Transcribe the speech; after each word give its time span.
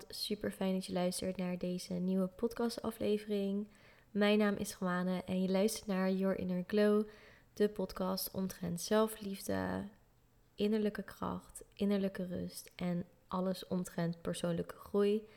Super 0.00 0.50
fijn 0.50 0.72
dat 0.72 0.86
je 0.86 0.92
luistert 0.92 1.36
naar 1.36 1.58
deze 1.58 1.92
nieuwe 1.92 2.26
podcastaflevering. 2.26 3.66
Mijn 4.10 4.38
naam 4.38 4.54
is 4.54 4.74
Gwane 4.74 5.22
en 5.24 5.42
je 5.42 5.48
luistert 5.48 5.86
naar 5.86 6.10
Your 6.10 6.38
Inner 6.38 6.64
Glow, 6.66 7.08
de 7.54 7.68
podcast 7.68 8.30
omtrent 8.30 8.80
zelfliefde, 8.80 9.88
innerlijke 10.54 11.02
kracht, 11.02 11.64
innerlijke 11.74 12.26
rust 12.26 12.70
en 12.76 13.04
alles 13.28 13.66
omtrent 13.66 14.20
persoonlijke 14.20 14.76
groei. 14.76 15.28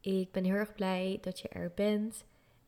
Ik 0.00 0.32
ben 0.32 0.44
heel 0.44 0.54
erg 0.54 0.74
blij 0.74 1.18
dat 1.20 1.40
je 1.40 1.48
er 1.48 1.72
bent 1.74 2.24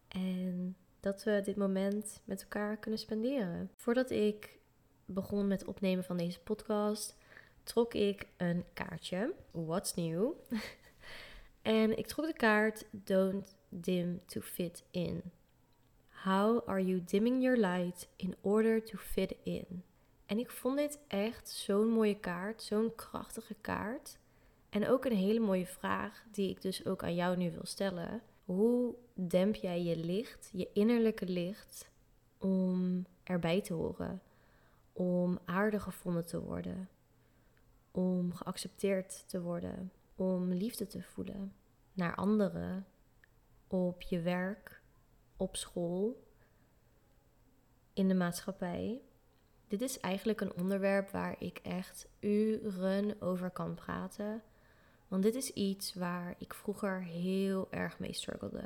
en 0.09 0.77
dat 1.01 1.23
we 1.23 1.41
dit 1.45 1.57
moment 1.57 2.21
met 2.25 2.43
elkaar 2.43 2.77
kunnen 2.77 3.01
spenderen. 3.01 3.71
Voordat 3.77 4.11
ik 4.11 4.59
begon 5.05 5.47
met 5.47 5.65
opnemen 5.65 6.05
van 6.05 6.17
deze 6.17 6.41
podcast, 6.41 7.17
trok 7.63 7.95
ik 7.95 8.27
een 8.37 8.65
kaartje. 8.73 9.35
What's 9.51 9.95
new? 9.95 10.33
en 11.65 11.99
ik 11.99 12.07
trok 12.07 12.27
de 12.27 12.33
kaart 12.33 12.85
Don't 12.91 13.57
dim 13.69 14.21
to 14.27 14.41
fit 14.41 14.85
in. 14.91 15.23
How 16.09 16.69
are 16.69 16.87
you 16.87 17.05
dimming 17.05 17.43
your 17.43 17.57
light 17.57 18.09
in 18.17 18.35
order 18.41 18.85
to 18.85 18.99
fit 18.99 19.35
in? 19.43 19.83
En 20.27 20.39
ik 20.39 20.51
vond 20.51 20.77
dit 20.77 20.99
echt 21.09 21.49
zo'n 21.49 21.89
mooie 21.89 22.21
kaart, 22.21 22.63
zo'n 22.63 22.95
krachtige 22.95 23.55
kaart. 23.61 24.19
En 24.69 24.89
ook 24.89 25.05
een 25.05 25.17
hele 25.17 25.41
mooie 25.41 25.67
vraag 25.67 26.25
die 26.31 26.51
ik 26.51 26.63
dus 26.63 26.87
ook 26.87 27.03
aan 27.03 27.15
jou 27.15 27.37
nu 27.37 27.51
wil 27.51 27.67
stellen. 27.67 28.23
Hoe 28.45 28.95
demp 29.15 29.55
jij 29.55 29.83
je 29.83 29.97
licht, 29.97 30.51
je 30.53 30.69
innerlijke 30.73 31.27
licht, 31.27 31.91
om 32.39 33.07
erbij 33.23 33.61
te 33.61 33.75
horen? 33.75 34.23
Om 34.93 35.39
aardig 35.45 35.83
gevonden 35.83 36.27
te 36.27 36.41
worden? 36.41 36.89
Om 37.91 38.35
geaccepteerd 38.35 39.29
te 39.29 39.41
worden? 39.41 39.93
Om 40.15 40.53
liefde 40.53 40.87
te 40.87 41.03
voelen 41.03 41.53
naar 41.95 42.15
anderen, 42.15 42.87
op 43.67 44.03
je 44.03 44.21
werk, 44.21 44.83
op 45.37 45.57
school, 45.57 46.25
in 47.93 48.09
de 48.09 48.15
maatschappij? 48.15 49.01
Dit 49.69 49.83
is 49.83 50.01
eigenlijk 50.01 50.41
een 50.41 50.55
onderwerp 50.55 51.11
waar 51.11 51.37
ik 51.39 51.59
echt 51.59 52.09
uren 52.21 53.21
over 53.21 53.51
kan 53.51 53.75
praten. 53.75 54.43
Want 55.09 55.23
dit 55.23 55.35
is 55.35 55.51
iets 55.51 55.95
waar 55.95 56.35
ik 56.39 56.55
vroeger 56.55 57.03
heel 57.03 57.67
erg 57.71 57.99
mee 57.99 58.13
struggelde. 58.13 58.65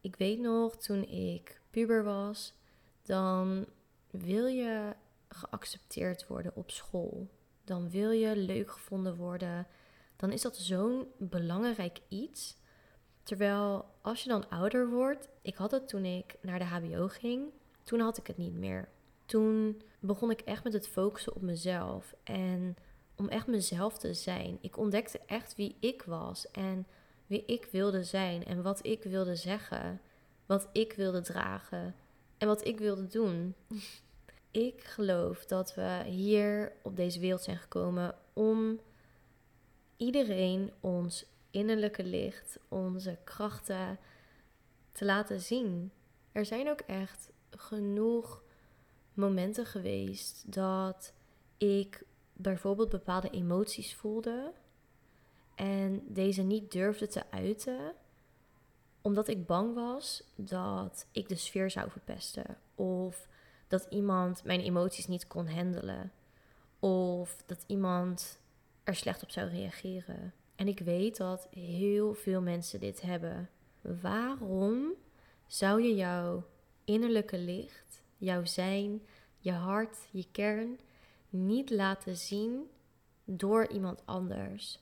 Ik 0.00 0.16
weet 0.16 0.38
nog, 0.38 0.76
toen 0.76 1.04
ik 1.04 1.60
puber 1.70 2.04
was, 2.04 2.54
dan 3.02 3.66
wil 4.10 4.46
je 4.46 4.94
geaccepteerd 5.28 6.26
worden 6.26 6.56
op 6.56 6.70
school. 6.70 7.28
Dan 7.64 7.90
wil 7.90 8.10
je 8.10 8.36
leuk 8.36 8.70
gevonden 8.70 9.16
worden. 9.16 9.66
Dan 10.20 10.32
is 10.32 10.42
dat 10.42 10.56
zo'n 10.56 11.06
belangrijk 11.18 11.98
iets. 12.08 12.56
Terwijl 13.22 13.84
als 14.02 14.22
je 14.22 14.28
dan 14.28 14.48
ouder 14.48 14.90
wordt, 14.90 15.28
ik 15.42 15.54
had 15.56 15.70
het 15.70 15.88
toen 15.88 16.04
ik 16.04 16.36
naar 16.40 16.58
de 16.58 16.64
HBO 16.64 17.08
ging, 17.08 17.50
toen 17.82 18.00
had 18.00 18.18
ik 18.18 18.26
het 18.26 18.36
niet 18.36 18.54
meer. 18.54 18.88
Toen 19.26 19.82
begon 20.00 20.30
ik 20.30 20.40
echt 20.40 20.64
met 20.64 20.72
het 20.72 20.88
focussen 20.88 21.34
op 21.34 21.42
mezelf 21.42 22.14
en 22.24 22.76
om 23.16 23.28
echt 23.28 23.46
mezelf 23.46 23.98
te 23.98 24.14
zijn. 24.14 24.58
Ik 24.60 24.76
ontdekte 24.76 25.20
echt 25.26 25.54
wie 25.56 25.76
ik 25.78 26.02
was 26.02 26.50
en 26.50 26.86
wie 27.26 27.44
ik 27.44 27.68
wilde 27.70 28.04
zijn 28.04 28.44
en 28.44 28.62
wat 28.62 28.86
ik 28.86 29.02
wilde 29.02 29.36
zeggen, 29.36 30.00
wat 30.46 30.68
ik 30.72 30.92
wilde 30.92 31.20
dragen 31.20 31.94
en 32.38 32.46
wat 32.46 32.66
ik 32.66 32.78
wilde 32.78 33.06
doen. 33.06 33.54
ik 34.50 34.84
geloof 34.84 35.44
dat 35.46 35.74
we 35.74 36.02
hier 36.06 36.72
op 36.82 36.96
deze 36.96 37.20
wereld 37.20 37.42
zijn 37.42 37.58
gekomen 37.58 38.14
om 38.32 38.80
iedereen 40.00 40.72
ons 40.80 41.26
innerlijke 41.50 42.04
licht, 42.04 42.58
onze 42.68 43.18
krachten 43.24 43.98
te 44.92 45.04
laten 45.04 45.40
zien. 45.40 45.92
Er 46.32 46.44
zijn 46.44 46.70
ook 46.70 46.80
echt 46.80 47.30
genoeg 47.50 48.42
momenten 49.14 49.66
geweest 49.66 50.52
dat 50.52 51.12
ik 51.56 52.04
bijvoorbeeld 52.32 52.88
bepaalde 52.88 53.30
emoties 53.30 53.94
voelde 53.94 54.52
en 55.54 56.02
deze 56.06 56.42
niet 56.42 56.72
durfde 56.72 57.06
te 57.06 57.30
uiten, 57.30 57.92
omdat 59.00 59.28
ik 59.28 59.46
bang 59.46 59.74
was 59.74 60.22
dat 60.34 61.06
ik 61.12 61.28
de 61.28 61.36
sfeer 61.36 61.70
zou 61.70 61.90
verpesten 61.90 62.58
of 62.74 63.28
dat 63.68 63.86
iemand 63.90 64.44
mijn 64.44 64.60
emoties 64.60 65.06
niet 65.06 65.26
kon 65.26 65.48
handelen 65.48 66.12
of 66.78 67.42
dat 67.46 67.64
iemand 67.66 68.38
slecht 68.94 69.22
op 69.22 69.30
zou 69.30 69.48
reageren. 69.48 70.32
En 70.56 70.68
ik 70.68 70.78
weet 70.78 71.16
dat 71.16 71.48
heel 71.50 72.14
veel 72.14 72.40
mensen 72.40 72.80
dit 72.80 73.00
hebben. 73.00 73.50
Waarom 73.80 74.92
zou 75.46 75.82
je 75.82 75.94
jouw 75.94 76.44
innerlijke 76.84 77.38
licht, 77.38 78.02
jouw 78.16 78.44
zijn, 78.44 79.02
je 79.38 79.52
hart, 79.52 79.96
je 80.10 80.26
kern 80.32 80.78
niet 81.28 81.70
laten 81.70 82.16
zien 82.16 82.70
door 83.24 83.66
iemand 83.66 84.02
anders? 84.04 84.78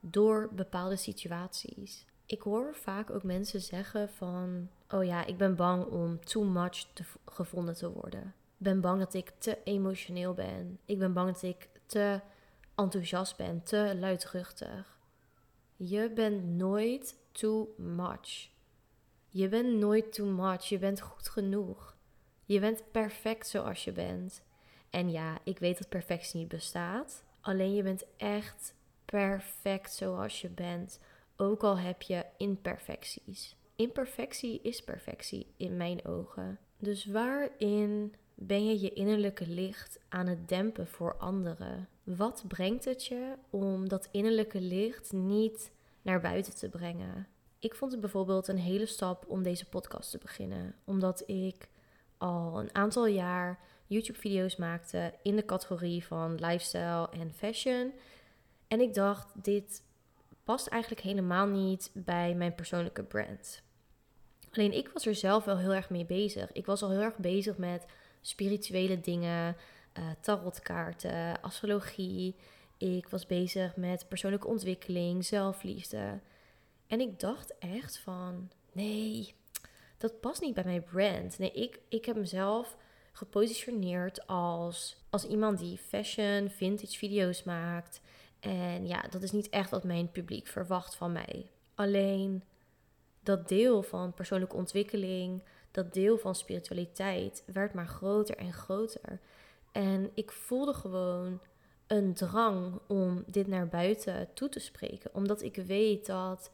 Door 0.00 0.48
bepaalde 0.52 0.96
situaties. 0.96 2.06
Ik 2.26 2.42
hoor 2.42 2.74
vaak 2.74 3.10
ook 3.10 3.22
mensen 3.22 3.60
zeggen 3.60 4.08
van, 4.08 4.68
oh 4.90 5.04
ja, 5.04 5.24
ik 5.24 5.36
ben 5.36 5.56
bang 5.56 5.84
om 5.84 6.24
too 6.24 6.44
much 6.44 6.86
gevonden 7.24 7.74
te 7.74 7.92
worden. 7.92 8.34
Ik 8.58 8.64
ben 8.64 8.80
bang 8.80 8.98
dat 8.98 9.14
ik 9.14 9.32
te 9.38 9.58
emotioneel 9.64 10.34
ben. 10.34 10.78
Ik 10.84 10.98
ben 10.98 11.12
bang 11.12 11.32
dat 11.32 11.42
ik 11.42 11.68
te 11.86 12.20
enthousiast 12.78 13.36
ben, 13.36 13.62
te 13.62 13.94
luidruchtig. 13.98 14.98
Je 15.76 16.10
bent 16.14 16.44
nooit 16.44 17.16
too 17.32 17.74
much. 17.76 18.50
Je 19.28 19.48
bent 19.48 19.78
nooit 19.78 20.12
too 20.12 20.26
much. 20.26 20.64
Je 20.64 20.78
bent 20.78 21.00
goed 21.00 21.28
genoeg. 21.28 21.96
Je 22.44 22.60
bent 22.60 22.82
perfect 22.90 23.46
zoals 23.46 23.84
je 23.84 23.92
bent. 23.92 24.42
En 24.90 25.10
ja, 25.10 25.38
ik 25.44 25.58
weet 25.58 25.78
dat 25.78 25.88
perfectie 25.88 26.40
niet 26.40 26.48
bestaat. 26.48 27.24
Alleen 27.40 27.74
je 27.74 27.82
bent 27.82 28.04
echt 28.16 28.74
perfect 29.04 29.92
zoals 29.92 30.40
je 30.40 30.48
bent. 30.48 31.00
Ook 31.36 31.62
al 31.62 31.78
heb 31.78 32.02
je 32.02 32.24
imperfecties. 32.36 33.56
Imperfectie 33.76 34.60
is 34.62 34.84
perfectie 34.84 35.54
in 35.56 35.76
mijn 35.76 36.04
ogen. 36.04 36.58
Dus 36.78 37.06
waarin 37.06 38.14
ben 38.34 38.66
je 38.66 38.80
je 38.80 38.92
innerlijke 38.92 39.46
licht 39.46 39.98
aan 40.08 40.26
het 40.26 40.48
dempen 40.48 40.86
voor 40.86 41.16
anderen? 41.16 41.88
Wat 42.16 42.44
brengt 42.46 42.84
het 42.84 43.06
je 43.06 43.34
om 43.50 43.88
dat 43.88 44.08
innerlijke 44.10 44.60
licht 44.60 45.12
niet 45.12 45.70
naar 46.02 46.20
buiten 46.20 46.56
te 46.56 46.68
brengen? 46.68 47.26
Ik 47.58 47.74
vond 47.74 47.92
het 47.92 48.00
bijvoorbeeld 48.00 48.48
een 48.48 48.58
hele 48.58 48.86
stap 48.86 49.24
om 49.28 49.42
deze 49.42 49.68
podcast 49.68 50.10
te 50.10 50.18
beginnen, 50.18 50.74
omdat 50.84 51.22
ik 51.26 51.68
al 52.18 52.60
een 52.60 52.74
aantal 52.74 53.06
jaar 53.06 53.58
YouTube-video's 53.86 54.56
maakte 54.56 55.14
in 55.22 55.36
de 55.36 55.44
categorie 55.44 56.04
van 56.04 56.34
lifestyle 56.34 57.08
en 57.10 57.32
fashion. 57.32 57.92
En 58.68 58.80
ik 58.80 58.94
dacht, 58.94 59.28
dit 59.42 59.82
past 60.44 60.66
eigenlijk 60.66 61.02
helemaal 61.02 61.46
niet 61.46 61.90
bij 61.92 62.34
mijn 62.34 62.54
persoonlijke 62.54 63.02
brand. 63.02 63.62
Alleen 64.52 64.72
ik 64.72 64.88
was 64.88 65.06
er 65.06 65.14
zelf 65.14 65.44
wel 65.44 65.58
heel 65.58 65.74
erg 65.74 65.90
mee 65.90 66.04
bezig. 66.04 66.52
Ik 66.52 66.66
was 66.66 66.82
al 66.82 66.90
heel 66.90 67.02
erg 67.02 67.16
bezig 67.16 67.56
met 67.56 67.86
spirituele 68.20 69.00
dingen, 69.00 69.56
uh, 69.98 70.10
tarotkaarten, 70.20 71.40
astrologie. 71.40 72.34
Ik 72.76 73.08
was 73.08 73.26
bezig 73.26 73.76
met 73.76 74.08
persoonlijke 74.08 74.46
ontwikkeling, 74.46 75.24
zelfliefde. 75.24 76.20
En 76.86 77.00
ik 77.00 77.20
dacht 77.20 77.58
echt 77.58 77.98
van, 77.98 78.50
nee, 78.72 79.34
dat 79.98 80.20
past 80.20 80.40
niet 80.40 80.54
bij 80.54 80.64
mijn 80.64 80.84
brand. 80.84 81.38
Nee, 81.38 81.52
ik, 81.52 81.80
ik 81.88 82.04
heb 82.04 82.16
mezelf 82.16 82.76
gepositioneerd 83.12 84.26
als, 84.26 84.96
als 85.10 85.24
iemand 85.24 85.58
die 85.58 85.78
fashion, 85.78 86.50
vintage 86.50 86.98
video's 86.98 87.42
maakt. 87.42 88.00
En 88.40 88.86
ja, 88.86 89.02
dat 89.10 89.22
is 89.22 89.30
niet 89.30 89.48
echt 89.48 89.70
wat 89.70 89.84
mijn 89.84 90.10
publiek 90.10 90.46
verwacht 90.46 90.94
van 90.94 91.12
mij. 91.12 91.50
Alleen 91.74 92.42
dat 93.20 93.48
deel 93.48 93.82
van 93.82 94.14
persoonlijke 94.14 94.56
ontwikkeling, 94.56 95.42
dat 95.70 95.92
deel 95.92 96.18
van 96.18 96.34
spiritualiteit 96.34 97.42
werd 97.46 97.74
maar 97.74 97.86
groter 97.86 98.36
en 98.36 98.52
groter. 98.52 99.20
En 99.72 100.10
ik 100.14 100.32
voelde 100.32 100.74
gewoon 100.74 101.40
een 101.86 102.14
drang 102.14 102.80
om 102.86 103.24
dit 103.26 103.46
naar 103.46 103.68
buiten 103.68 104.28
toe 104.34 104.48
te 104.48 104.60
spreken, 104.60 105.10
omdat 105.14 105.42
ik 105.42 105.56
weet 105.56 106.06
dat 106.06 106.50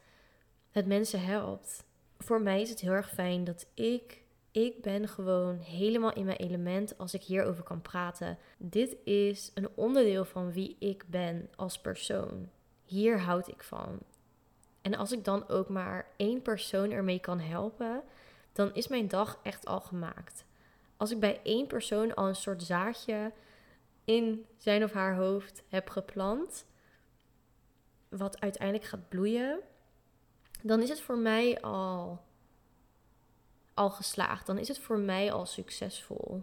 het 0.71 0.87
mensen 0.87 1.25
helpt. 1.25 1.85
Voor 2.19 2.41
mij 2.41 2.61
is 2.61 2.71
het 2.71 2.81
heel 2.81 2.93
erg 2.93 3.11
fijn 3.11 3.45
dat 3.45 3.67
ik 3.75 4.25
ik 4.55 4.83
ben 4.83 5.09
gewoon 5.09 5.59
helemaal 5.59 6.13
in 6.13 6.25
mijn 6.25 6.37
element 6.37 6.99
als 6.99 7.15
ik 7.15 7.23
hierover 7.23 7.63
kan 7.63 7.83
praten. 7.83 8.39
Dit 8.59 8.97
is 9.05 9.51
een 9.55 9.69
onderdeel 9.75 10.25
van 10.25 10.53
wie 10.53 10.77
ik 10.79 11.05
ben 11.07 11.49
als 11.57 11.81
persoon. 11.81 12.49
Hier 12.85 13.21
houd 13.21 13.49
ik 13.49 13.63
van. 13.63 13.99
En 14.83 14.95
als 14.95 15.13
ik 15.13 15.25
dan 15.25 15.49
ook 15.49 15.69
maar 15.69 16.09
één 16.17 16.43
persoon 16.43 16.91
ermee 16.91 17.19
kan 17.19 17.41
helpen, 17.41 18.03
dan 18.53 18.75
is 18.75 18.89
mijn 18.89 19.09
dag 19.09 19.39
echt 19.43 19.67
al 19.67 19.81
gemaakt. 19.81 20.45
Als 20.97 21.11
ik 21.11 21.21
bij 21.21 21.41
één 21.43 21.67
persoon 21.67 22.15
al 22.15 22.29
een 22.29 22.37
soort 22.37 22.63
zaadje 22.63 23.33
in 24.05 24.47
zijn 24.59 24.85
of 24.85 24.93
haar 24.93 25.17
hoofd 25.17 25.63
heb 25.69 25.89
geplant, 25.89 26.67
wat 28.09 28.41
uiteindelijk 28.41 28.89
gaat 28.89 29.09
bloeien, 29.09 29.61
dan 30.63 30.83
is 30.83 30.89
het 30.89 31.01
voor 31.01 31.19
mij 31.19 31.61
al, 31.61 32.21
al 33.75 33.91
geslaagd. 33.91 34.47
Dan 34.47 34.59
is 34.59 34.69
het 34.69 34.79
voor 34.79 34.99
mij 34.99 35.33
al 35.33 35.47
succesvol. 35.47 36.43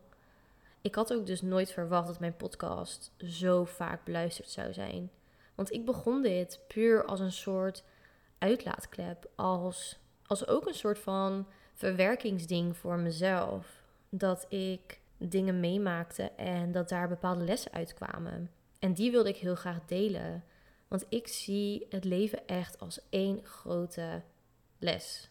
Ik 0.82 0.96
had 0.96 1.14
ook 1.14 1.26
dus 1.26 1.42
nooit 1.42 1.72
verwacht 1.72 2.08
dat 2.08 2.20
mijn 2.20 2.38
podcast 2.38 3.12
zo 3.18 3.66
vaak 3.66 4.04
beluisterd 4.04 4.50
zou 4.50 4.74
zijn. 4.74 5.12
Want 5.56 5.72
ik 5.72 5.86
begon 5.86 6.22
dit 6.22 6.60
puur 6.68 7.06
als 7.06 7.20
een 7.20 7.32
soort 7.32 7.84
uitlaatklep, 8.38 9.30
als, 9.36 10.00
als 10.26 10.48
ook 10.48 10.68
een 10.68 10.74
soort 10.74 11.00
van 11.00 11.48
verwerkingsding 11.74 12.78
voor 12.78 12.98
mezelf. 12.98 13.81
Dat 14.14 14.46
ik 14.50 15.00
dingen 15.18 15.60
meemaakte 15.60 16.24
en 16.24 16.72
dat 16.72 16.90
daar 16.90 17.08
bepaalde 17.08 17.44
lessen 17.44 17.72
uitkwamen. 17.72 18.52
En 18.80 18.94
die 18.94 19.12
wilde 19.12 19.30
ik 19.30 19.38
heel 19.38 19.56
graag 19.56 19.86
delen. 19.86 20.44
Want 20.88 21.06
ik 21.10 21.28
zie 21.28 21.86
het 21.90 22.04
leven 22.04 22.48
echt 22.48 22.80
als 22.80 23.00
één 23.10 23.46
grote 23.46 24.22
les. 24.80 25.30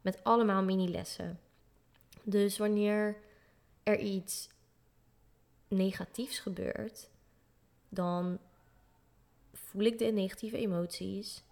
Met 0.00 0.24
allemaal 0.24 0.62
mini-lessen. 0.62 1.40
Dus 2.22 2.58
wanneer 2.58 3.16
er 3.82 3.98
iets 3.98 4.48
negatiefs 5.68 6.38
gebeurt, 6.38 7.10
dan 7.88 8.38
voel 9.52 9.82
ik 9.82 9.98
de 9.98 10.04
negatieve 10.04 10.56
emoties. 10.56 11.42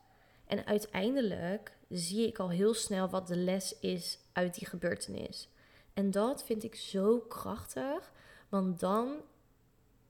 En 0.47 0.67
uiteindelijk 0.67 1.77
zie 1.89 2.27
ik 2.27 2.39
al 2.39 2.51
heel 2.51 2.75
snel 2.75 3.09
wat 3.09 3.27
de 3.27 3.37
les 3.37 3.79
is 3.79 4.19
uit 4.33 4.55
die 4.55 4.67
gebeurtenis. 4.67 5.49
En 5.97 6.11
dat 6.11 6.45
vind 6.45 6.65
ik 6.65 6.75
zo 6.75 7.19
krachtig, 7.19 8.13
want 8.49 8.81
dan 8.81 9.17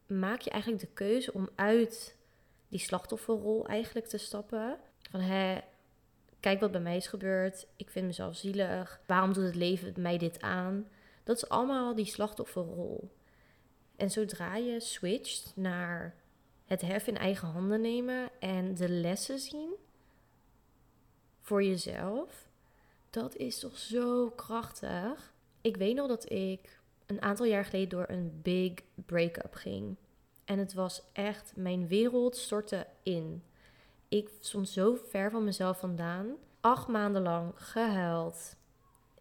maak 0.07 0.41
je 0.41 0.51
eigenlijk 0.51 0.83
de 0.83 0.93
keuze 0.95 1.33
om 1.33 1.49
uit 1.55 2.17
die 2.69 2.79
slachtofferrol 2.79 3.67
eigenlijk 3.67 4.07
te 4.07 4.19
stappen. 4.19 4.79
Van 5.11 5.21
hé, 5.21 5.61
kijk 6.41 6.61
wat 6.61 6.71
bij 6.71 6.81
mij 6.81 6.97
is 6.97 7.07
gebeurd. 7.07 7.67
Ik 7.77 7.91
vind 7.91 8.07
mezelf 8.07 8.37
zielig. 8.37 9.01
Waarom 9.07 9.33
doet 9.33 9.45
het 9.45 9.55
leven 9.55 9.95
mij 9.97 10.19
dit 10.19 10.41
aan? 10.41 10.89
Dat 11.25 11.37
is 11.37 11.49
allemaal 11.49 11.95
die 11.95 12.07
slachtofferrol. 12.07 13.11
En 13.97 14.11
zodra 14.11 14.57
je 14.57 14.81
switcht 14.81 15.53
naar 15.55 16.15
het 16.65 16.81
hef 16.81 17.07
in 17.07 17.17
eigen 17.17 17.49
handen 17.49 17.81
nemen 17.81 18.31
en 18.39 18.75
de 18.75 18.89
lessen 18.89 19.39
zien 19.39 19.75
voor 21.41 21.63
jezelf, 21.63 22.49
dat 23.11 23.37
is 23.37 23.59
toch 23.59 23.79
zo 23.79 24.31
krachtig. 24.31 25.35
Ik 25.67 25.77
weet 25.77 25.95
nog 25.95 26.09
dat 26.09 26.31
ik 26.31 26.81
een 27.07 27.23
aantal 27.23 27.47
jaar 27.47 27.65
geleden 27.65 27.89
door 27.89 28.05
een 28.09 28.41
big 28.43 28.73
break-up 28.95 29.55
ging. 29.55 29.97
En 30.45 30.59
het 30.59 30.75
was 30.75 31.03
echt, 31.13 31.53
mijn 31.57 31.89
wereld 31.89 32.37
stortte 32.37 32.87
in. 33.03 33.43
Ik 34.09 34.31
stond 34.41 34.69
zo 34.69 34.95
ver 34.95 35.31
van 35.31 35.45
mezelf 35.45 35.79
vandaan. 35.79 36.27
Acht 36.61 36.89
maanden 36.89 37.23
lang 37.23 37.53
gehuild. 37.55 38.57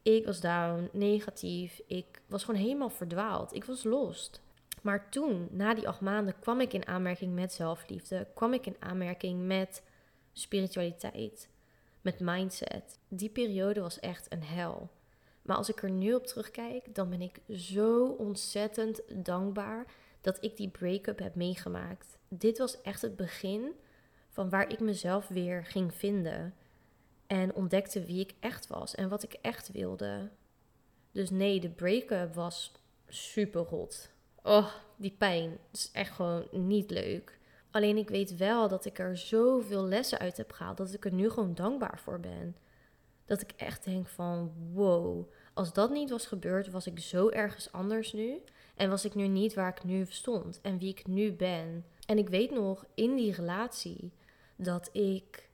Ik 0.02 0.26
was 0.26 0.42
down, 0.42 0.90
negatief. 0.92 1.82
Ik 1.88 2.22
was 2.28 2.44
gewoon 2.44 2.62
helemaal 2.62 2.90
verdwaald. 2.90 3.54
Ik 3.54 3.66
was 3.66 3.84
lost. 3.84 4.42
Maar 4.82 5.10
toen, 5.10 5.48
na 5.52 5.74
die 5.74 5.88
acht 5.88 6.02
maanden, 6.02 6.40
kwam 6.40 6.62
ik 6.62 6.74
in 6.74 6.88
aanmerking 6.88 7.34
met 7.34 7.54
zelfliefde. 7.54 8.28
Kwam 8.34 8.54
ik 8.54 8.66
in 8.66 8.78
aanmerking 8.80 9.46
met 9.46 9.84
spiritualiteit. 10.34 11.50
Met 12.02 12.20
mindset. 12.20 13.00
Die 13.08 13.30
periode 13.30 13.82
was 13.82 14.00
echt 14.00 14.34
een 14.34 14.44
hel. 14.44 14.90
Maar 15.46 15.58
als 15.58 15.70
ik 15.70 15.84
er 15.84 15.90
nu 15.90 16.14
op 16.14 16.26
terugkijk, 16.26 16.96
dan 16.96 17.10
ben 17.10 17.22
ik 17.22 17.40
zo 17.50 18.06
ontzettend 18.06 19.02
dankbaar 19.26 19.86
dat 20.22 20.44
ik 20.44 20.58
die 20.58 20.70
break-up 20.70 21.20
heb 21.20 21.36
meegemaakt. 21.36 22.18
Dit 22.28 22.58
was 22.58 22.82
echt 22.82 23.02
het 23.02 23.16
begin 23.16 23.72
van 24.30 24.50
waar 24.50 24.72
ik 24.72 24.80
mezelf 24.80 25.28
weer 25.28 25.66
ging 25.66 25.94
vinden. 25.94 26.54
En 27.28 27.54
ontdekte 27.54 28.06
wie 28.06 28.20
ik 28.20 28.34
echt 28.40 28.68
was 28.68 28.96
en 28.96 29.10
wat 29.10 29.24
ik 29.24 29.34
echt 29.34 29.72
wilde. 29.72 30.30
Dus 31.12 31.30
nee, 31.30 31.60
de 31.60 31.70
break-up 31.70 32.34
was 32.34 32.72
super 33.08 33.62
rot. 33.62 34.10
Oh, 34.44 34.72
die 34.96 35.16
pijn. 35.18 35.58
is 35.72 35.90
echt 35.94 36.12
gewoon 36.12 36.48
niet 36.52 36.92
leuk. 36.92 37.40
Alleen 37.72 37.98
ik 37.98 38.10
weet 38.10 38.38
wel 38.38 38.68
dat 38.68 38.86
ik 38.86 39.00
er 39.00 39.18
zoveel 39.18 39.84
lessen 39.84 40.20
uit 40.20 40.38
heb 40.38 40.52
gehaald. 40.52 40.78
Dat 40.78 40.94
ik 40.94 41.06
er 41.06 41.14
nu 41.14 41.30
gewoon 41.30 41.56
dankbaar 41.56 42.00
voor 42.00 42.20
ben. 42.20 42.56
Dat 43.26 43.42
ik 43.42 43.52
echt 43.52 43.84
denk 43.84 44.08
van 44.08 44.54
wow. 44.74 45.32
Als 45.54 45.74
dat 45.74 45.90
niet 45.90 46.10
was 46.10 46.28
gebeurd, 46.28 46.70
was 46.70 46.88
ik 46.88 47.00
zo 47.00 47.30
ergens 47.30 47.72
anders 47.72 48.14
nu. 48.14 48.42
En 48.76 48.90
was 48.90 49.06
ik 49.06 49.16
nu 49.16 49.28
niet 49.28 49.54
waar 49.54 49.70
ik 49.70 49.84
nu 49.84 50.06
stond 50.06 50.62
en 50.62 50.78
wie 50.78 50.90
ik 50.90 51.08
nu 51.08 51.34
ben. 51.34 51.86
En 52.06 52.18
ik 52.18 52.30
weet 52.30 52.52
nog 52.52 52.86
in 52.94 53.16
die 53.16 53.34
relatie 53.34 54.14
dat 54.56 54.90
ik 54.92 55.50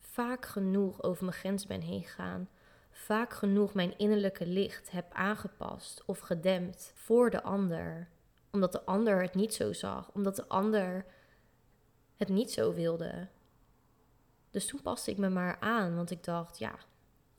vaak 0.00 0.46
genoeg 0.46 1.02
over 1.02 1.24
mijn 1.24 1.36
grens 1.36 1.66
ben 1.66 1.80
heen 1.80 2.02
gegaan. 2.02 2.48
Vaak 2.90 3.32
genoeg 3.32 3.74
mijn 3.74 3.98
innerlijke 3.98 4.46
licht 4.46 4.90
heb 4.90 5.12
aangepast 5.12 6.02
of 6.06 6.18
gedempt 6.18 6.92
voor 6.94 7.30
de 7.30 7.42
ander. 7.42 8.08
Omdat 8.50 8.72
de 8.72 8.84
ander 8.84 9.22
het 9.22 9.34
niet 9.34 9.54
zo 9.54 9.72
zag. 9.72 10.10
Omdat 10.12 10.36
de 10.36 10.48
ander 10.48 11.06
het 12.16 12.28
niet 12.28 12.52
zo 12.52 12.74
wilde. 12.74 13.28
Dus 14.50 14.66
toen 14.66 14.82
paste 14.82 15.10
ik 15.10 15.18
me 15.18 15.28
maar 15.28 15.56
aan, 15.60 15.96
want 15.96 16.10
ik 16.10 16.24
dacht, 16.24 16.58
ja, 16.58 16.74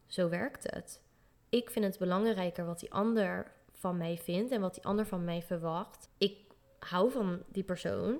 zo 0.07 0.29
werkt 0.29 0.71
het. 0.71 1.01
Ik 1.49 1.69
vind 1.69 1.85
het 1.85 1.97
belangrijker 1.97 2.65
wat 2.65 2.79
die 2.79 2.91
ander 2.93 3.51
van 3.73 3.97
mij 3.97 4.17
vindt 4.17 4.51
en 4.51 4.61
wat 4.61 4.73
die 4.73 4.83
ander 4.83 5.05
van 5.05 5.23
mij 5.23 5.41
verwacht. 5.41 6.09
Ik 6.17 6.37
hou 6.79 7.11
van 7.11 7.43
die 7.47 7.63
persoon. 7.63 8.19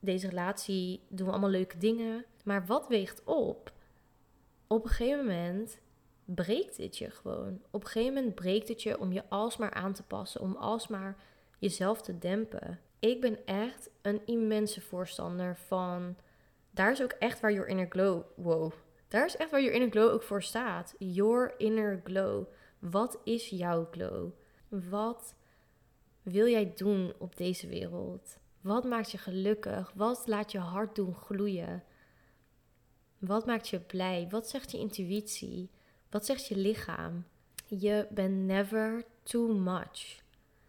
Deze 0.00 0.28
relatie 0.28 1.02
doen 1.08 1.26
we 1.26 1.32
allemaal 1.32 1.50
leuke 1.50 1.78
dingen. 1.78 2.24
Maar 2.44 2.66
wat 2.66 2.88
weegt 2.88 3.24
op? 3.24 3.72
Op 4.66 4.84
een 4.84 4.90
gegeven 4.90 5.26
moment 5.26 5.78
breekt 6.24 6.76
het 6.76 6.98
je 6.98 7.10
gewoon. 7.10 7.60
Op 7.70 7.80
een 7.80 7.88
gegeven 7.88 8.14
moment 8.14 8.34
breekt 8.34 8.68
het 8.68 8.82
je 8.82 8.98
om 8.98 9.12
je 9.12 9.28
alsmaar 9.28 9.72
aan 9.72 9.92
te 9.92 10.02
passen, 10.02 10.40
om 10.40 10.56
alsmaar 10.56 11.16
jezelf 11.58 12.02
te 12.02 12.18
dempen. 12.18 12.80
Ik 12.98 13.20
ben 13.20 13.46
echt 13.46 13.90
een 14.02 14.26
immense 14.26 14.80
voorstander 14.80 15.56
van. 15.56 16.16
Daar 16.78 16.90
is 16.90 17.02
ook 17.02 17.12
echt 17.12 17.40
waar 17.40 17.52
Your 17.52 17.68
Inner 17.68 17.86
Glow. 17.88 18.22
Wow. 18.36 18.72
Daar 19.08 19.24
is 19.24 19.36
echt 19.36 19.50
waar 19.50 19.60
Your 19.60 19.74
Inner 19.74 19.90
Glow 19.90 20.12
ook 20.12 20.22
voor 20.22 20.42
staat. 20.42 20.94
Your 20.98 21.54
Inner 21.56 22.00
Glow. 22.04 22.46
Wat 22.78 23.18
is 23.24 23.48
jouw 23.48 23.88
glow? 23.90 24.30
Wat 24.68 25.34
wil 26.22 26.46
jij 26.46 26.72
doen 26.74 27.12
op 27.18 27.36
deze 27.36 27.68
wereld? 27.68 28.38
Wat 28.60 28.84
maakt 28.84 29.10
je 29.10 29.18
gelukkig? 29.18 29.92
Wat 29.94 30.22
laat 30.26 30.52
je 30.52 30.58
hart 30.58 30.94
doen 30.94 31.14
gloeien? 31.14 31.84
Wat 33.18 33.46
maakt 33.46 33.68
je 33.68 33.80
blij? 33.80 34.26
Wat 34.30 34.48
zegt 34.48 34.70
je 34.70 34.78
intuïtie? 34.78 35.70
Wat 36.10 36.26
zegt 36.26 36.46
je 36.46 36.56
lichaam? 36.56 37.24
Je 37.66 38.06
bent 38.10 38.46
never 38.46 39.04
too 39.22 39.52
much. 39.52 40.22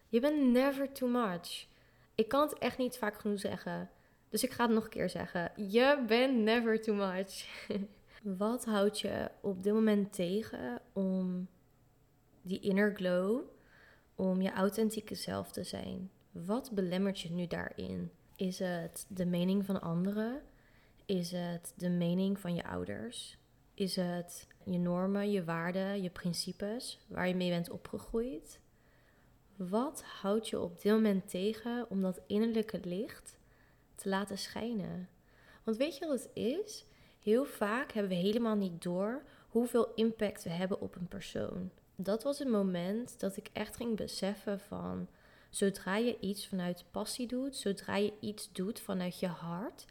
Je 0.08 0.20
bent 0.20 0.52
never 0.52 0.92
too 0.92 1.10
much. 1.10 1.68
Ik 2.16 2.28
kan 2.28 2.42
het 2.42 2.58
echt 2.58 2.78
niet 2.78 2.98
vaak 2.98 3.20
genoeg 3.20 3.40
zeggen. 3.40 3.90
Dus 4.30 4.44
ik 4.44 4.52
ga 4.52 4.64
het 4.66 4.74
nog 4.74 4.84
een 4.84 4.90
keer 4.90 5.10
zeggen. 5.10 5.52
Je 5.56 6.04
bent 6.08 6.38
never 6.38 6.82
too 6.82 6.96
much. 6.96 7.46
Wat 8.38 8.66
houdt 8.66 9.00
je 9.00 9.32
op 9.42 9.64
dit 9.64 9.74
moment 9.74 10.14
tegen 10.14 10.82
om 10.94 11.48
die 12.42 12.60
inner 12.60 12.96
glow, 12.96 13.42
om 14.16 14.42
je 14.42 14.52
authentieke 14.52 15.16
zelf 15.16 15.52
te 15.52 15.64
zijn? 15.64 16.12
Wat 16.32 16.72
belemmert 16.72 17.20
je 17.20 17.32
nu 17.32 17.48
daarin? 17.48 18.12
Is 18.36 18.60
het 18.60 19.06
de 19.08 19.26
mening 19.26 19.66
van 19.66 19.82
anderen? 19.82 20.42
Is 21.06 21.32
het 21.32 21.74
de 21.76 21.90
mening 21.90 22.40
van 22.40 22.56
je 22.56 22.64
ouders? 22.64 23.38
Is 23.74 23.96
het 23.96 24.48
je 24.64 24.78
normen, 24.78 25.32
je 25.32 25.44
waarden, 25.44 26.02
je 26.02 26.10
principes 26.10 27.00
waar 27.08 27.28
je 27.28 27.36
mee 27.36 27.50
bent 27.50 27.70
opgegroeid? 27.70 28.60
Wat 29.56 30.04
houdt 30.04 30.50
je 30.50 30.60
op 30.60 30.82
dit 30.82 30.92
moment 30.92 31.30
tegen 31.30 31.86
om 31.90 32.02
dat 32.02 32.22
innerlijke 32.28 32.80
licht 32.84 33.39
te 34.00 34.10
laten 34.10 34.38
schijnen? 34.38 35.10
Want 35.64 35.78
weet 35.78 35.98
je 35.98 36.08
wat 36.08 36.24
het 36.24 36.30
is? 36.34 36.86
Heel 37.20 37.46
vaak 37.46 37.92
hebben 37.92 38.12
we 38.12 38.18
helemaal 38.18 38.56
niet 38.56 38.82
door 38.82 39.24
hoeveel 39.50 39.92
impact 39.96 40.44
we 40.44 40.50
hebben 40.50 40.82
op 40.82 40.96
een 40.96 41.08
persoon. 41.08 41.72
Dat 41.96 42.24
was 42.24 42.40
het 42.40 42.48
moment 42.48 43.20
dat 43.20 43.38
ik 43.38 43.50
echt 43.54 43.76
ging 43.76 43.96
beseffen 43.96 44.60
van 44.60 45.08
zodra 45.50 45.96
je 45.96 46.20
iets 46.20 46.48
vanuit 46.48 46.86
passie 46.92 47.28
doet, 47.28 47.56
zodra 47.56 47.96
je 47.96 48.14
iets 48.20 48.52
doet 48.52 48.80
vanuit 48.80 49.20
je 49.20 49.28
hart 49.28 49.86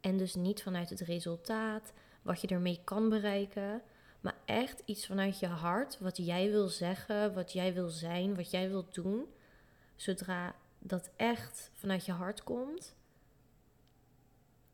en 0.00 0.16
dus 0.16 0.34
niet 0.34 0.62
vanuit 0.62 0.90
het 0.90 1.00
resultaat, 1.00 1.92
wat 2.22 2.40
je 2.40 2.46
ermee 2.46 2.80
kan 2.84 3.08
bereiken, 3.08 3.82
maar 4.20 4.36
echt 4.44 4.82
iets 4.84 5.06
vanuit 5.06 5.38
je 5.38 5.46
hart, 5.46 5.98
wat 5.98 6.16
jij 6.16 6.50
wil 6.50 6.68
zeggen, 6.68 7.34
wat 7.34 7.52
jij 7.52 7.74
wil 7.74 7.88
zijn, 7.88 8.34
wat 8.34 8.50
jij 8.50 8.68
wilt 8.68 8.94
doen. 8.94 9.26
Zodra 9.96 10.54
dat 10.78 11.10
echt 11.16 11.70
vanuit 11.74 12.04
je 12.04 12.12
hart 12.12 12.42
komt, 12.42 12.96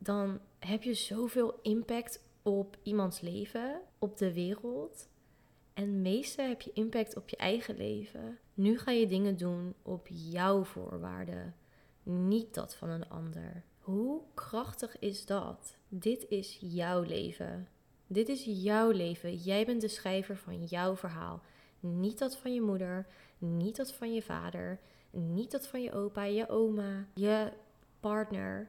dan 0.02 0.40
heb 0.58 0.82
je 0.82 0.94
zoveel 0.94 1.58
impact 1.62 2.22
op 2.42 2.76
iemands 2.82 3.20
leven, 3.20 3.80
op 3.98 4.16
de 4.16 4.32
wereld. 4.32 5.08
En 5.74 6.02
meeste 6.02 6.42
heb 6.42 6.60
je 6.60 6.72
impact 6.72 7.16
op 7.16 7.28
je 7.28 7.36
eigen 7.36 7.76
leven. 7.76 8.38
Nu 8.54 8.78
ga 8.78 8.90
je 8.90 9.06
dingen 9.06 9.36
doen 9.36 9.74
op 9.82 10.06
jouw 10.10 10.64
voorwaarden, 10.64 11.54
niet 12.02 12.54
dat 12.54 12.74
van 12.74 12.88
een 12.88 13.08
ander. 13.08 13.64
Hoe 13.78 14.22
krachtig 14.34 14.98
is 14.98 15.26
dat? 15.26 15.76
Dit 15.88 16.28
is 16.28 16.58
jouw 16.60 17.02
leven. 17.02 17.68
Dit 18.06 18.28
is 18.28 18.44
jouw 18.44 18.90
leven. 18.90 19.34
Jij 19.36 19.66
bent 19.66 19.80
de 19.80 19.88
schrijver 19.88 20.36
van 20.36 20.64
jouw 20.64 20.96
verhaal. 20.96 21.42
Niet 21.80 22.18
dat 22.18 22.36
van 22.36 22.54
je 22.54 22.60
moeder, 22.60 23.06
niet 23.38 23.76
dat 23.76 23.92
van 23.92 24.14
je 24.14 24.22
vader, 24.22 24.80
niet 25.10 25.50
dat 25.50 25.66
van 25.66 25.82
je 25.82 25.92
opa, 25.92 26.24
je 26.24 26.48
oma, 26.48 27.06
je 27.14 27.52
partner. 28.00 28.68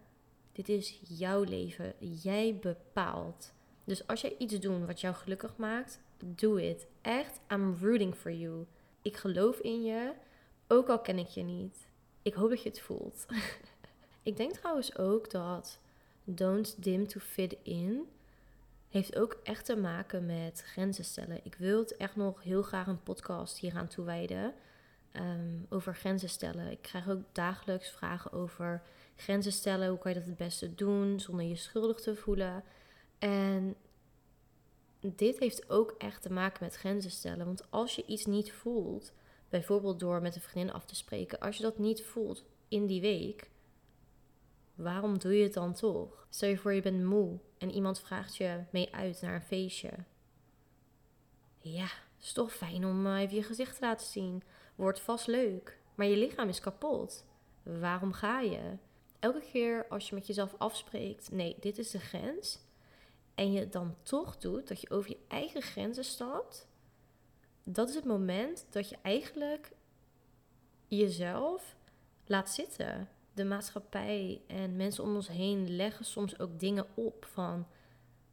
Dit 0.51 0.69
is 0.69 0.99
jouw 1.07 1.43
leven. 1.43 1.93
Jij 1.99 2.57
bepaalt. 2.61 3.53
Dus 3.83 4.07
als 4.07 4.21
jij 4.21 4.35
iets 4.37 4.59
doet 4.59 4.85
wat 4.85 5.01
jou 5.01 5.15
gelukkig 5.15 5.57
maakt, 5.57 5.99
doe 6.25 6.61
het. 6.61 6.87
Echt, 7.01 7.39
I'm 7.51 7.77
rooting 7.81 8.15
for 8.15 8.31
you. 8.31 8.65
Ik 9.01 9.17
geloof 9.17 9.59
in 9.59 9.83
je, 9.83 10.11
ook 10.67 10.89
al 10.89 10.99
ken 10.99 11.17
ik 11.17 11.27
je 11.27 11.43
niet. 11.43 11.87
Ik 12.21 12.33
hoop 12.33 12.49
dat 12.49 12.63
je 12.63 12.69
het 12.69 12.81
voelt. 12.81 13.25
ik 14.23 14.37
denk 14.37 14.51
trouwens 14.51 14.97
ook 14.97 15.31
dat 15.31 15.79
don't 16.23 16.83
dim 16.83 17.07
to 17.07 17.19
fit 17.19 17.55
in 17.63 18.07
heeft 18.91 19.19
ook 19.19 19.37
echt 19.43 19.65
te 19.65 19.75
maken 19.75 20.25
met 20.25 20.63
grenzen 20.65 21.05
stellen. 21.05 21.39
Ik 21.43 21.55
wil 21.55 21.79
het 21.79 21.97
echt 21.97 22.15
nog 22.15 22.43
heel 22.43 22.61
graag 22.61 22.87
een 22.87 23.03
podcast 23.03 23.57
hieraan 23.57 23.87
toewijden. 23.87 24.53
Um, 25.13 25.65
over 25.69 25.95
grenzen 25.95 26.29
stellen. 26.29 26.71
Ik 26.71 26.81
krijg 26.81 27.09
ook 27.09 27.21
dagelijks 27.31 27.89
vragen 27.89 28.31
over 28.31 28.81
grenzen 29.15 29.51
stellen. 29.51 29.89
Hoe 29.89 29.97
kan 29.97 30.13
je 30.13 30.17
dat 30.17 30.27
het 30.27 30.37
beste 30.37 30.75
doen 30.75 31.19
zonder 31.19 31.45
je 31.45 31.55
schuldig 31.55 31.99
te 31.99 32.15
voelen? 32.15 32.63
En 33.19 33.75
dit 34.99 35.39
heeft 35.39 35.69
ook 35.69 35.95
echt 35.97 36.21
te 36.21 36.31
maken 36.31 36.63
met 36.63 36.75
grenzen 36.75 37.11
stellen. 37.11 37.45
Want 37.45 37.71
als 37.71 37.95
je 37.95 38.05
iets 38.05 38.25
niet 38.25 38.51
voelt, 38.51 39.13
bijvoorbeeld 39.49 39.99
door 39.99 40.21
met 40.21 40.35
een 40.35 40.41
vriendin 40.41 40.73
af 40.73 40.85
te 40.85 40.95
spreken, 40.95 41.39
als 41.39 41.57
je 41.57 41.63
dat 41.63 41.77
niet 41.77 42.03
voelt 42.03 42.43
in 42.67 42.85
die 42.85 43.01
week, 43.01 43.49
waarom 44.75 45.19
doe 45.19 45.37
je 45.37 45.43
het 45.43 45.53
dan 45.53 45.73
toch? 45.73 46.25
Stel 46.29 46.49
je 46.49 46.57
voor 46.57 46.73
je 46.73 46.81
bent 46.81 47.03
moe 47.03 47.39
en 47.57 47.71
iemand 47.71 47.99
vraagt 47.99 48.35
je 48.35 48.63
mee 48.69 48.95
uit 48.95 49.21
naar 49.21 49.35
een 49.35 49.41
feestje. 49.41 49.91
Ja, 51.57 51.89
is 52.19 52.33
toch 52.33 52.53
fijn 52.53 52.85
om 52.85 53.05
eh, 53.05 53.19
even 53.19 53.35
je 53.35 53.43
gezicht 53.43 53.75
te 53.75 53.85
laten 53.85 54.07
zien. 54.07 54.43
Wordt 54.81 54.99
vast 54.99 55.27
leuk, 55.27 55.79
maar 55.95 56.07
je 56.07 56.17
lichaam 56.17 56.47
is 56.47 56.59
kapot. 56.59 57.25
Waarom 57.63 58.13
ga 58.13 58.39
je? 58.39 58.77
Elke 59.19 59.41
keer 59.51 59.87
als 59.89 60.09
je 60.09 60.15
met 60.15 60.27
jezelf 60.27 60.55
afspreekt, 60.57 61.31
nee, 61.31 61.55
dit 61.59 61.77
is 61.77 61.91
de 61.91 61.99
grens, 61.99 62.59
en 63.35 63.51
je 63.51 63.59
het 63.59 63.71
dan 63.71 63.95
toch 64.03 64.37
doet, 64.37 64.67
dat 64.67 64.81
je 64.81 64.89
over 64.89 65.09
je 65.09 65.17
eigen 65.27 65.61
grenzen 65.61 66.03
stapt, 66.03 66.67
dat 67.63 67.89
is 67.89 67.95
het 67.95 68.05
moment 68.05 68.65
dat 68.69 68.89
je 68.89 68.97
eigenlijk 69.01 69.71
jezelf 70.87 71.75
laat 72.25 72.49
zitten. 72.49 73.09
De 73.33 73.45
maatschappij 73.45 74.41
en 74.47 74.75
mensen 74.75 75.03
om 75.03 75.15
ons 75.15 75.27
heen 75.27 75.75
leggen 75.75 76.05
soms 76.05 76.39
ook 76.39 76.59
dingen 76.59 76.85
op 76.93 77.25
van, 77.25 77.67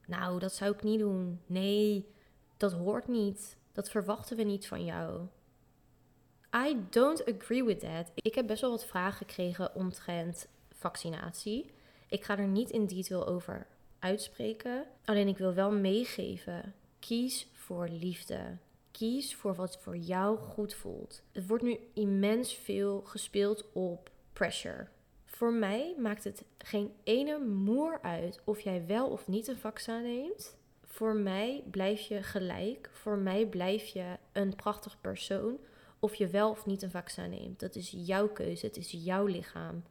nou, 0.07 0.39
dat 0.39 0.55
zou 0.55 0.75
ik 0.75 0.83
niet 0.83 0.99
doen. 0.99 1.41
Nee, 1.47 2.09
dat 2.57 2.73
hoort 2.73 3.09
niet. 3.09 3.57
Dat 3.73 3.91
verwachten 3.91 4.37
we 4.37 4.43
niet 4.43 4.67
van 4.67 4.85
jou. 4.85 5.29
I 6.67 6.77
don't 6.91 7.25
agree 7.25 7.65
with 7.65 7.81
that. 7.81 8.11
Ik 8.15 8.35
heb 8.35 8.47
best 8.47 8.61
wel 8.61 8.71
wat 8.71 8.87
vragen 8.87 9.17
gekregen 9.27 9.75
omtrent 9.75 10.49
vaccinatie. 10.73 11.71
Ik 12.09 12.25
ga 12.25 12.39
er 12.39 12.47
niet 12.47 12.71
in 12.71 12.87
detail 12.87 13.27
over 13.27 13.67
uitspreken. 13.99 14.85
Alleen 15.05 15.29
ik 15.29 15.39
wil 15.39 15.55
wel 15.55 15.71
meegeven: 15.71 16.75
kies 16.99 17.49
voor 17.53 17.89
liefde. 17.89 18.57
Kies 18.91 19.35
voor 19.35 19.55
wat 19.55 19.79
voor 19.79 19.97
jou 19.97 20.39
goed 20.39 20.75
voelt. 20.75 21.23
Het 21.33 21.47
wordt 21.47 21.63
nu 21.63 21.79
immens 21.95 22.55
veel 22.55 23.01
gespeeld 23.01 23.73
op 23.73 24.11
pressure. 24.33 24.87
Voor 25.25 25.53
mij 25.53 25.95
maakt 25.99 26.25
het 26.25 26.45
geen 26.59 26.93
ene 27.05 27.39
moer 27.39 27.99
uit 28.03 28.41
of 28.45 28.61
jij 28.61 28.87
wel 28.87 29.09
of 29.09 29.29
niet 29.29 29.49
een 29.49 29.57
vaccin 29.57 30.03
neemt. 30.03 30.57
Voor 30.85 31.15
mij 31.17 31.65
blijf 31.71 32.01
je 32.01 32.23
gelijk. 32.23 32.91
Voor 32.93 33.19
mij 33.19 33.47
blijf 33.47 33.87
je 33.87 34.17
een 34.33 34.57
prachtig 34.57 35.01
persoon. 35.01 35.59
Of 35.99 36.15
je 36.15 36.27
wel 36.27 36.51
of 36.51 36.67
niet 36.67 36.83
een 36.83 36.91
vaccin 36.91 37.31
neemt. 37.31 37.61
Dat 37.61 37.75
is 37.75 37.95
jouw 37.97 38.29
keuze. 38.29 38.67
Het 38.67 38.77
is 38.77 38.91
jouw 38.91 39.27
lichaam. 39.27 39.83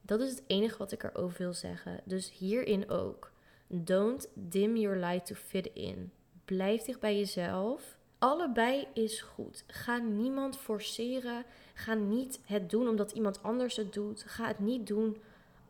Dat 0.00 0.20
is 0.20 0.30
het 0.30 0.42
enige 0.46 0.78
wat 0.78 0.92
ik 0.92 1.02
erover 1.02 1.38
wil 1.38 1.54
zeggen. 1.54 2.00
Dus 2.04 2.30
hierin 2.30 2.90
ook. 2.90 3.32
Don't 3.66 4.28
dim 4.34 4.76
your 4.76 4.96
light 4.96 5.26
to 5.26 5.34
fit 5.34 5.70
in. 5.72 6.12
Blijf 6.44 6.82
dicht 6.82 7.00
bij 7.00 7.16
jezelf. 7.16 7.98
Allebei 8.18 8.86
is 8.92 9.20
goed. 9.20 9.64
Ga 9.66 9.98
niemand 9.98 10.56
forceren. 10.56 11.44
Ga 11.74 11.94
niet 11.94 12.40
het 12.44 12.70
doen 12.70 12.88
omdat 12.88 13.12
iemand 13.12 13.42
anders 13.42 13.76
het 13.76 13.92
doet. 13.92 14.22
Ga 14.26 14.46
het 14.46 14.58
niet 14.58 14.86
doen 14.86 15.16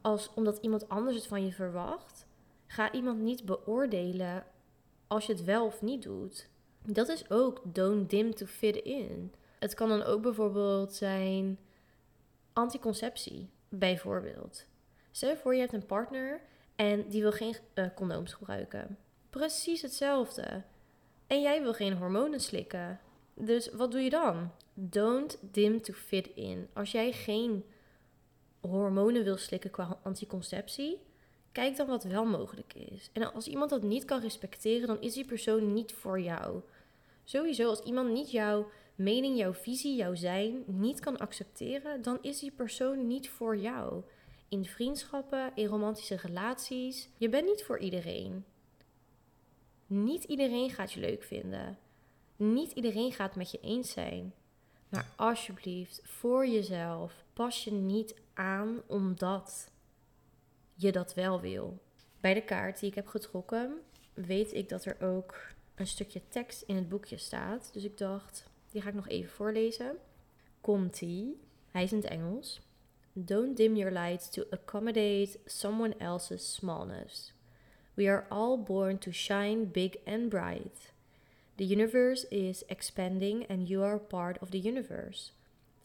als 0.00 0.30
omdat 0.34 0.58
iemand 0.60 0.88
anders 0.88 1.16
het 1.16 1.26
van 1.26 1.44
je 1.44 1.52
verwacht. 1.52 2.26
Ga 2.66 2.92
iemand 2.92 3.20
niet 3.20 3.44
beoordelen 3.44 4.44
als 5.06 5.26
je 5.26 5.32
het 5.32 5.44
wel 5.44 5.66
of 5.66 5.82
niet 5.82 6.02
doet. 6.02 6.48
Dat 6.84 7.08
is 7.08 7.30
ook 7.30 7.60
don't 7.64 8.10
dim 8.10 8.34
to 8.34 8.46
fit 8.46 8.76
in. 8.76 9.32
Het 9.62 9.74
kan 9.74 9.88
dan 9.88 10.02
ook 10.02 10.22
bijvoorbeeld 10.22 10.94
zijn 10.94 11.58
anticonceptie 12.52 13.50
bijvoorbeeld. 13.68 14.66
Stel 15.10 15.28
je 15.28 15.36
voor 15.36 15.54
je 15.54 15.60
hebt 15.60 15.72
een 15.72 15.86
partner 15.86 16.40
en 16.76 17.08
die 17.08 17.22
wil 17.22 17.32
geen 17.32 17.56
uh, 17.74 17.86
condooms 17.94 18.32
gebruiken. 18.32 18.98
Precies 19.30 19.82
hetzelfde. 19.82 20.62
En 21.26 21.40
jij 21.40 21.62
wil 21.62 21.72
geen 21.72 21.96
hormonen 21.96 22.40
slikken. 22.40 23.00
Dus 23.34 23.70
wat 23.72 23.90
doe 23.90 24.00
je 24.00 24.10
dan? 24.10 24.50
Don't 24.74 25.38
dim 25.40 25.82
to 25.82 25.92
fit 25.92 26.30
in. 26.34 26.68
Als 26.72 26.92
jij 26.92 27.12
geen 27.12 27.64
hormonen 28.60 29.24
wil 29.24 29.36
slikken 29.36 29.70
qua 29.70 29.98
anticonceptie, 30.02 31.00
kijk 31.52 31.76
dan 31.76 31.86
wat 31.86 32.04
wel 32.04 32.24
mogelijk 32.24 32.74
is. 32.74 33.10
En 33.12 33.32
als 33.34 33.46
iemand 33.46 33.70
dat 33.70 33.82
niet 33.82 34.04
kan 34.04 34.20
respecteren, 34.20 34.86
dan 34.86 35.00
is 35.00 35.14
die 35.14 35.24
persoon 35.24 35.72
niet 35.72 35.92
voor 35.92 36.20
jou. 36.20 36.60
Sowieso, 37.24 37.68
als 37.68 37.80
iemand 37.80 38.10
niet 38.10 38.30
jouw 38.30 38.70
mening, 38.94 39.38
jouw 39.38 39.54
visie, 39.54 39.96
jouw 39.96 40.14
zijn 40.14 40.62
niet 40.66 41.00
kan 41.00 41.18
accepteren, 41.18 42.02
dan 42.02 42.18
is 42.20 42.38
die 42.38 42.50
persoon 42.50 43.06
niet 43.06 43.28
voor 43.28 43.56
jou. 43.56 44.02
In 44.48 44.64
vriendschappen, 44.64 45.52
in 45.54 45.66
romantische 45.66 46.16
relaties. 46.16 47.08
Je 47.16 47.28
bent 47.28 47.46
niet 47.46 47.64
voor 47.64 47.78
iedereen. 47.78 48.44
Niet 49.86 50.24
iedereen 50.24 50.70
gaat 50.70 50.92
je 50.92 51.00
leuk 51.00 51.22
vinden. 51.22 51.78
Niet 52.36 52.72
iedereen 52.72 53.12
gaat 53.12 53.34
met 53.34 53.50
je 53.50 53.60
eens 53.60 53.92
zijn. 53.92 54.34
Maar 54.88 55.06
alsjeblieft, 55.16 56.00
voor 56.04 56.46
jezelf, 56.46 57.24
pas 57.32 57.64
je 57.64 57.72
niet 57.72 58.14
aan 58.34 58.82
omdat 58.86 59.70
je 60.74 60.92
dat 60.92 61.14
wel 61.14 61.40
wil. 61.40 61.78
Bij 62.20 62.34
de 62.34 62.44
kaart 62.44 62.80
die 62.80 62.88
ik 62.88 62.94
heb 62.94 63.06
getrokken, 63.06 63.80
weet 64.14 64.52
ik 64.52 64.68
dat 64.68 64.84
er 64.84 65.00
ook 65.00 65.40
een 65.74 65.86
stukje 65.86 66.22
tekst 66.28 66.62
in 66.62 66.76
het 66.76 66.88
boekje 66.88 67.16
staat. 67.16 67.70
Dus 67.72 67.84
ik 67.84 67.98
dacht, 67.98 68.50
die 68.72 68.82
ga 68.82 68.88
ik 68.88 68.94
nog 68.94 69.08
even 69.08 69.30
voorlezen. 69.30 69.96
Komt-ie. 70.60 71.40
Hij 71.70 71.82
is 71.82 71.92
in 71.92 71.98
het 71.98 72.06
Engels. 72.06 72.60
Don't 73.12 73.56
dim 73.56 73.76
your 73.76 73.92
light 73.92 74.32
to 74.32 74.42
accommodate 74.50 75.38
someone 75.44 75.94
else's 75.98 76.54
smallness. 76.54 77.32
We 77.94 78.08
are 78.08 78.26
all 78.28 78.58
born 78.58 78.98
to 78.98 79.10
shine 79.10 79.66
big 79.66 79.96
and 80.06 80.28
bright. 80.28 80.92
The 81.56 81.66
universe 81.66 82.28
is 82.28 82.64
expanding 82.66 83.46
and 83.48 83.68
you 83.68 83.84
are 83.84 83.98
part 83.98 84.38
of 84.40 84.50
the 84.50 84.58
universe. 84.58 85.32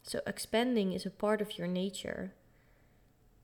So 0.02 0.20
expanding 0.26 0.94
is 0.94 1.06
a 1.06 1.10
part 1.10 1.42
of 1.42 1.52
your 1.58 1.68
nature. 1.68 2.32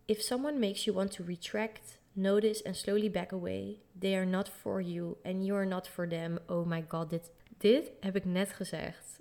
If 0.07 0.21
someone 0.21 0.59
makes 0.59 0.85
you 0.85 0.93
want 0.93 1.11
to 1.13 1.23
retract, 1.23 1.97
notice 2.15 2.61
and 2.65 2.75
slowly 2.75 3.09
back 3.09 3.33
away, 3.33 3.79
they 3.99 4.15
are 4.15 4.25
not 4.25 4.47
for 4.47 4.79
you 4.79 5.17
and 5.25 5.45
you 5.45 5.55
are 5.55 5.65
not 5.65 5.87
for 5.87 6.07
them. 6.07 6.39
Oh 6.47 6.63
my 6.63 6.81
god, 6.81 7.09
dit, 7.09 7.31
dit 7.57 7.91
heb 7.99 8.15
ik 8.15 8.25
net 8.25 8.53
gezegd. 8.53 9.19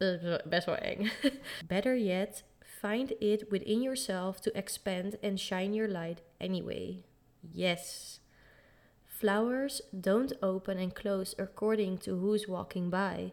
Eh, 0.00 0.38
best 0.44 0.66
wel 0.66 0.76
eng. 0.76 1.10
Better 1.68 1.96
yet, 1.96 2.42
find 2.80 3.12
it 3.20 3.50
within 3.50 3.82
yourself 3.82 4.40
to 4.42 4.56
expand 4.56 5.16
and 5.22 5.40
shine 5.40 5.72
your 5.72 5.88
light 5.88 6.20
anyway. 6.38 7.02
Yes. 7.52 8.20
Flowers 9.06 9.80
don't 9.98 10.32
open 10.42 10.78
and 10.78 10.94
close 10.94 11.34
according 11.38 11.98
to 11.98 12.18
who's 12.18 12.46
walking 12.46 12.90
by. 12.90 13.32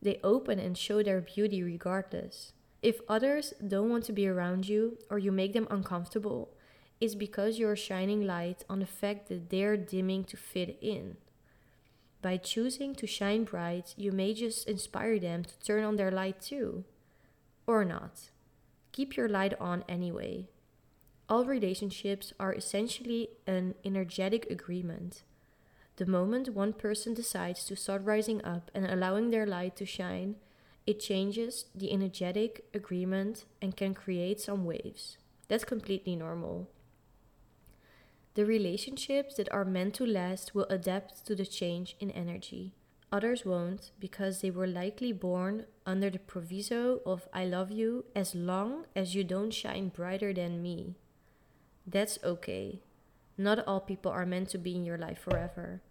They 0.00 0.18
open 0.24 0.58
and 0.58 0.78
show 0.78 1.02
their 1.02 1.20
beauty 1.20 1.62
regardless. 1.62 2.54
If 2.82 3.00
others 3.06 3.52
don't 3.66 3.90
want 3.90 4.04
to 4.04 4.14
be 4.14 4.26
around 4.26 4.66
you 4.66 4.96
or 5.10 5.18
you 5.18 5.30
make 5.30 5.52
them 5.52 5.68
uncomfortable, 5.70 6.48
it's 6.98 7.14
because 7.14 7.58
you're 7.58 7.76
shining 7.76 8.26
light 8.26 8.64
on 8.70 8.78
the 8.78 8.86
fact 8.86 9.28
that 9.28 9.50
they're 9.50 9.76
dimming 9.76 10.24
to 10.24 10.38
fit 10.38 10.78
in. 10.80 11.18
By 12.22 12.36
choosing 12.36 12.94
to 12.96 13.06
shine 13.06 13.44
bright, 13.44 13.94
you 13.96 14.12
may 14.12 14.34
just 14.34 14.68
inspire 14.68 15.18
them 15.18 15.44
to 15.44 15.58
turn 15.60 15.84
on 15.84 15.96
their 15.96 16.10
light 16.10 16.40
too. 16.40 16.84
Or 17.66 17.84
not. 17.84 18.30
Keep 18.92 19.16
your 19.16 19.28
light 19.28 19.54
on 19.60 19.84
anyway. 19.88 20.48
All 21.28 21.44
relationships 21.44 22.32
are 22.38 22.52
essentially 22.52 23.30
an 23.46 23.74
energetic 23.84 24.50
agreement. 24.50 25.22
The 25.96 26.06
moment 26.06 26.54
one 26.54 26.72
person 26.72 27.14
decides 27.14 27.64
to 27.66 27.76
start 27.76 28.04
rising 28.04 28.44
up 28.44 28.70
and 28.74 28.84
allowing 28.84 29.30
their 29.30 29.46
light 29.46 29.76
to 29.76 29.86
shine, 29.86 30.36
it 30.86 30.98
changes 30.98 31.66
the 31.74 31.92
energetic 31.92 32.64
agreement 32.74 33.44
and 33.62 33.76
can 33.76 33.94
create 33.94 34.40
some 34.40 34.64
waves. 34.64 35.18
That's 35.48 35.64
completely 35.64 36.16
normal. 36.16 36.68
The 38.34 38.44
relationships 38.44 39.34
that 39.36 39.52
are 39.52 39.64
meant 39.64 39.94
to 39.94 40.06
last 40.06 40.54
will 40.54 40.66
adapt 40.70 41.26
to 41.26 41.34
the 41.34 41.46
change 41.46 41.96
in 41.98 42.10
energy. 42.12 42.72
Others 43.12 43.44
won't 43.44 43.90
because 43.98 44.40
they 44.40 44.52
were 44.52 44.68
likely 44.68 45.12
born 45.12 45.66
under 45.84 46.10
the 46.10 46.20
proviso 46.20 47.00
of 47.04 47.28
I 47.32 47.44
love 47.44 47.72
you 47.72 48.04
as 48.14 48.36
long 48.36 48.86
as 48.94 49.16
you 49.16 49.24
don't 49.24 49.50
shine 49.50 49.88
brighter 49.88 50.32
than 50.32 50.62
me. 50.62 50.94
That's 51.84 52.20
okay. 52.22 52.80
Not 53.36 53.66
all 53.66 53.80
people 53.80 54.12
are 54.12 54.26
meant 54.26 54.48
to 54.50 54.58
be 54.58 54.76
in 54.76 54.84
your 54.84 54.98
life 54.98 55.18
forever. 55.18 55.82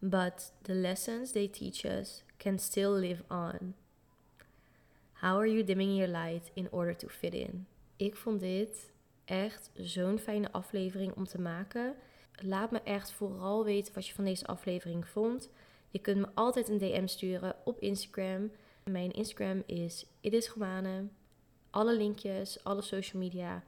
But 0.00 0.50
the 0.62 0.74
lessons 0.74 1.32
they 1.32 1.48
teach 1.48 1.84
us 1.84 2.22
can 2.38 2.58
still 2.58 2.92
live 2.92 3.24
on. 3.28 3.74
How 5.14 5.38
are 5.38 5.46
you 5.46 5.64
dimming 5.64 5.96
your 5.96 6.08
light 6.08 6.50
in 6.54 6.68
order 6.70 6.94
to 6.94 7.08
fit 7.08 7.34
in? 7.34 7.66
Ik 7.98 8.16
vond 8.16 8.40
dit 8.40 8.91
echt 9.32 9.70
zo'n 9.74 10.18
fijne 10.18 10.52
aflevering 10.52 11.14
om 11.14 11.24
te 11.26 11.40
maken. 11.40 11.94
Laat 12.32 12.70
me 12.70 12.80
echt 12.82 13.12
vooral 13.12 13.64
weten 13.64 13.94
wat 13.94 14.06
je 14.06 14.14
van 14.14 14.24
deze 14.24 14.46
aflevering 14.46 15.08
vond. 15.08 15.48
Je 15.90 15.98
kunt 15.98 16.18
me 16.18 16.28
altijd 16.34 16.68
een 16.68 16.78
DM 16.78 17.06
sturen 17.06 17.56
op 17.64 17.80
Instagram. 17.80 18.50
Mijn 18.84 19.10
Instagram 19.10 19.62
is 19.66 20.06
itisgewane. 20.20 21.06
Alle 21.70 21.96
linkjes, 21.96 22.64
alle 22.64 22.82
social 22.82 23.22
media 23.22 23.64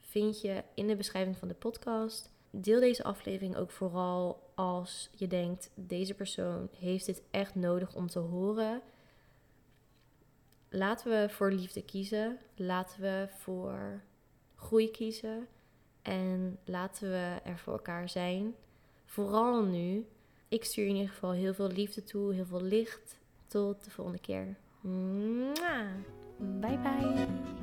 vind 0.00 0.40
je 0.40 0.62
in 0.74 0.86
de 0.86 0.96
beschrijving 0.96 1.36
van 1.36 1.48
de 1.48 1.54
podcast. 1.54 2.30
Deel 2.50 2.80
deze 2.80 3.04
aflevering 3.04 3.56
ook 3.56 3.70
vooral 3.70 4.50
als 4.54 5.10
je 5.16 5.26
denkt: 5.26 5.70
deze 5.74 6.14
persoon 6.14 6.68
heeft 6.78 7.06
dit 7.06 7.22
echt 7.30 7.54
nodig 7.54 7.94
om 7.94 8.06
te 8.06 8.18
horen. 8.18 8.82
Laten 10.68 11.10
we 11.10 11.28
voor 11.28 11.52
liefde 11.52 11.84
kiezen. 11.84 12.38
Laten 12.54 13.00
we 13.00 13.26
voor 13.28 14.02
groei 14.62 14.90
kiezen. 14.90 15.46
En 16.02 16.58
laten 16.64 17.10
we 17.10 17.36
er 17.44 17.58
voor 17.58 17.72
elkaar 17.72 18.08
zijn. 18.08 18.54
Vooral 19.04 19.62
nu. 19.62 20.06
Ik 20.48 20.64
stuur 20.64 20.86
in 20.86 20.94
ieder 20.94 21.10
geval 21.10 21.30
heel 21.30 21.54
veel 21.54 21.70
liefde 21.70 22.04
toe, 22.04 22.34
heel 22.34 22.46
veel 22.46 22.62
licht. 22.62 23.18
Tot 23.46 23.84
de 23.84 23.90
volgende 23.90 24.20
keer. 24.20 24.56
Bye 26.60 26.78
bye. 26.78 27.61